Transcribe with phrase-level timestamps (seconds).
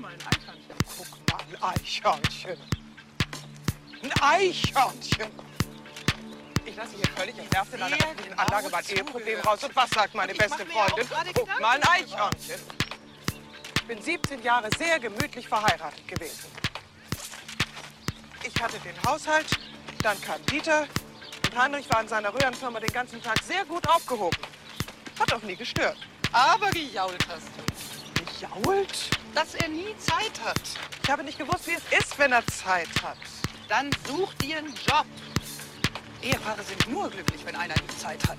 [0.00, 0.76] mal ein Eichhörnchen.
[0.96, 2.56] Guck mal, ein Eichhörnchen.
[4.02, 5.30] Ein Eichhörnchen.
[6.64, 9.46] Ich lasse hier völlig entnervt in einer öffentlichen genau Anlage mein Eheproblem zugehört.
[9.46, 9.64] raus.
[9.64, 11.06] Und was sagt meine beste Freundin?
[11.34, 11.82] Guck mal, ein.
[11.84, 12.60] Eichhörnchen.
[13.76, 16.50] Ich bin 17 Jahre sehr gemütlich verheiratet gewesen.
[18.42, 19.46] Ich hatte den Haushalt,
[20.02, 20.86] dann kam Dieter
[21.44, 24.38] und Heinrich war in seiner Röhrenfirma den ganzen Tag sehr gut aufgehoben.
[25.18, 25.98] Hat auch nie gestört.
[26.32, 28.64] Aber gejault hast du.
[28.64, 29.19] Gejault?
[29.34, 30.60] Dass er nie Zeit hat.
[31.02, 33.16] Ich habe nicht gewusst, wie es ist, wenn er Zeit hat.
[33.68, 35.06] Dann such dir einen Job.
[36.22, 38.38] Ehepaare sind nur glücklich, wenn einer nie Zeit hat.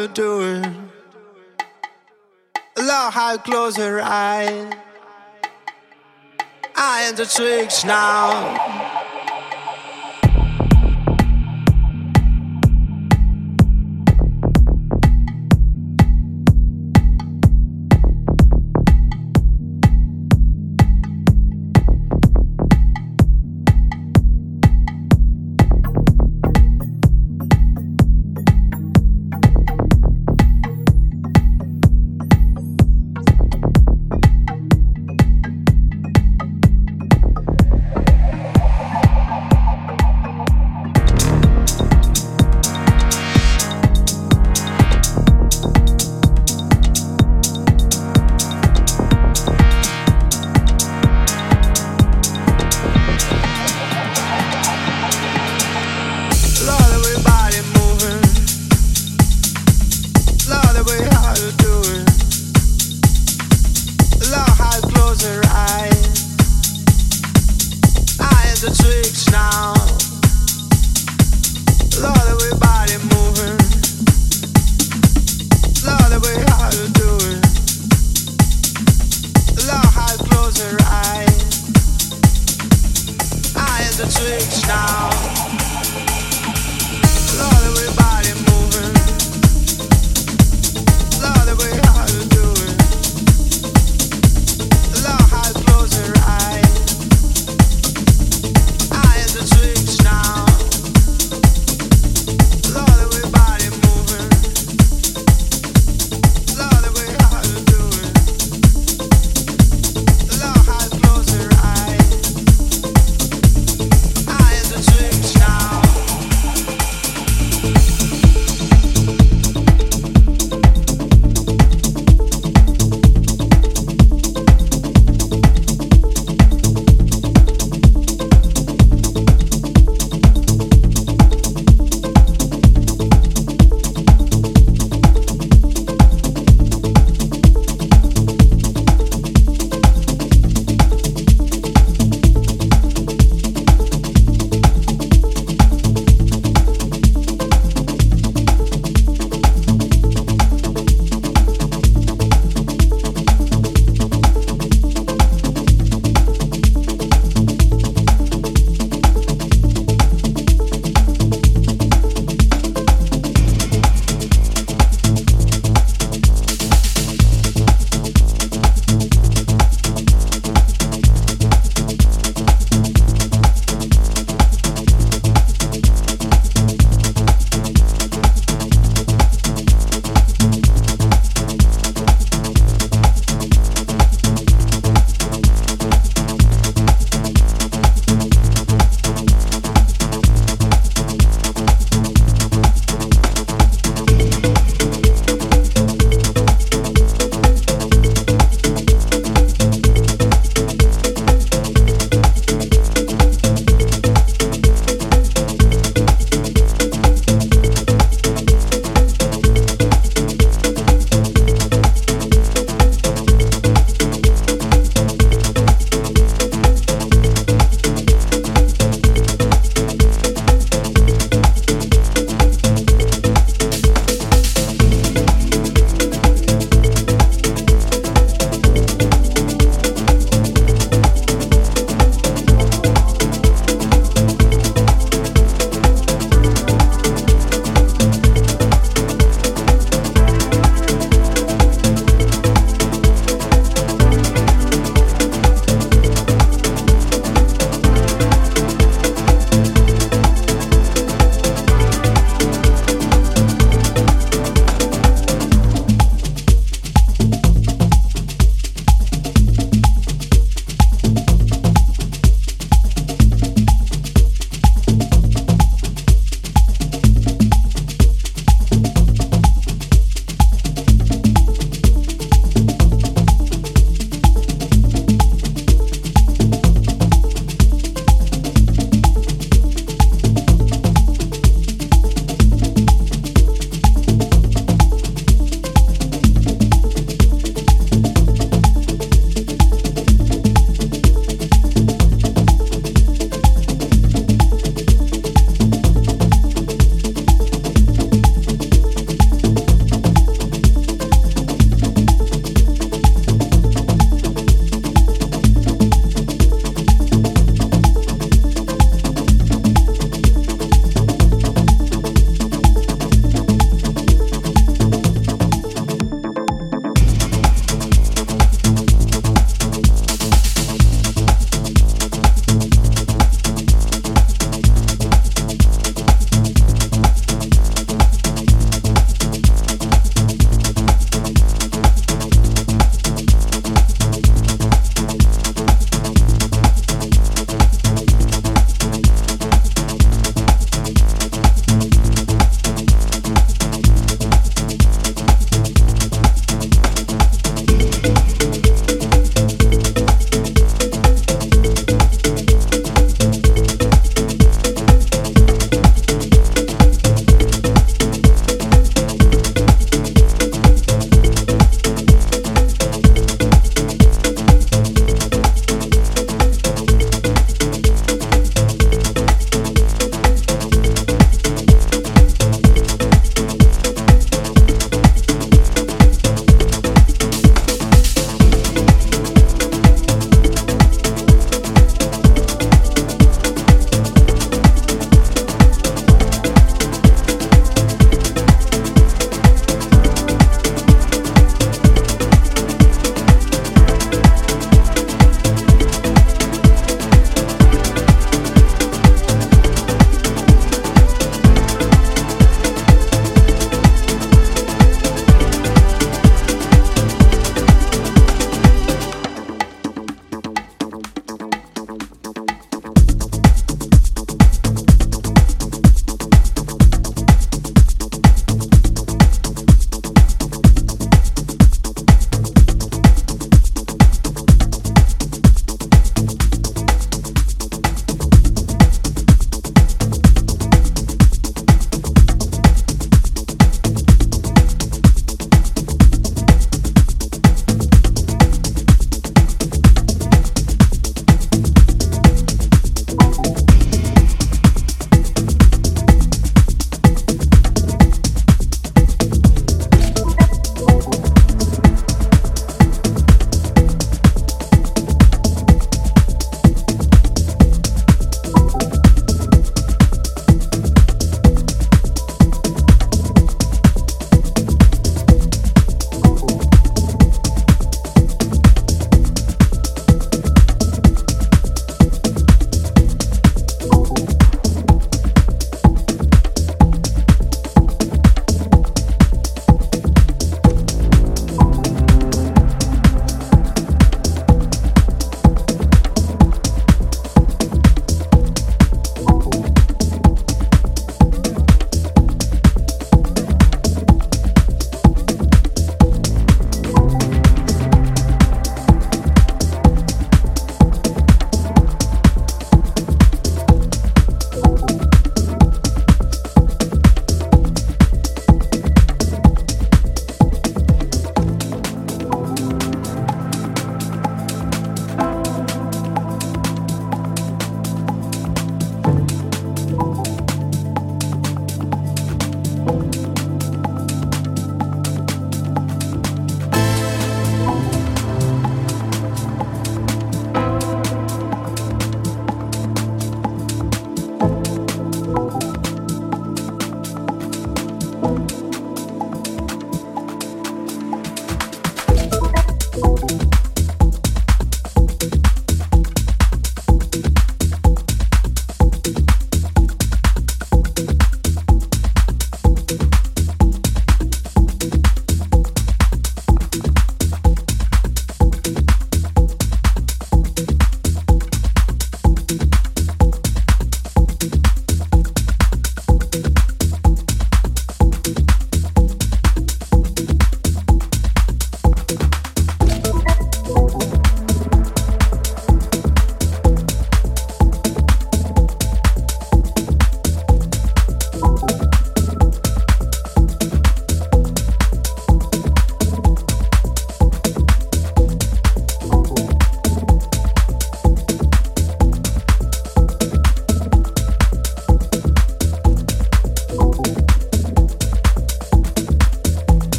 [0.00, 0.90] you doing?
[2.78, 4.72] Love how you close your eyes.
[6.74, 8.79] I am the tricks now.